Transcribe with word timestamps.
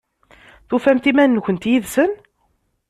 Tufamt 0.67 1.05
iman-nkent 1.11 1.69
yid-sen? 1.69 2.11